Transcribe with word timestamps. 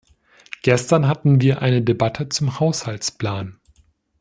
Gestern 0.63 1.05
hatten 1.07 1.41
wir 1.41 1.61
eine 1.61 1.83
Debatte 1.83 2.27
zum 2.27 2.59
Haushaltsplan. 2.59 3.59